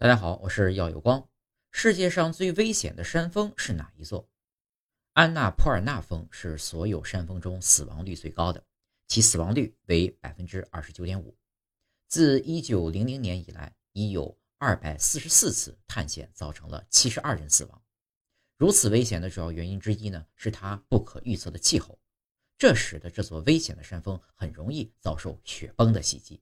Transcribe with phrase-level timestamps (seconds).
[0.00, 1.28] 大家好，我是耀有光。
[1.70, 4.30] 世界上最危险的山峰是哪一座？
[5.12, 8.64] 安纳普尔纳峰是所有山峰中死亡率最高的，
[9.08, 11.36] 其死亡率为百分之二十九点五。
[12.08, 17.82] 自一九零零年以来，已有二百四十四次探险造成了七十二人死亡。
[18.56, 21.98] 如此危险的主要原因之一呢，是它不可预测的气候，
[22.56, 26.40] 这使得这座危险的山峰很容易遭受雪崩的袭击。